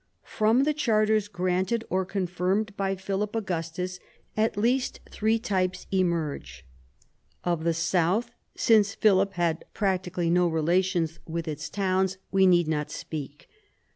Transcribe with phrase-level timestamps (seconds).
[0.25, 3.99] From the charters granted or confirmed by Philip Augustus
[4.35, 6.65] at least three types emerge.
[7.43, 12.31] Of the south, since Philip had practically no relations with its towns, 148 PHILIP AUGUSTUS
[12.31, 12.31] chap.
[12.31, 12.89] we need not
[13.29, 13.47] speak.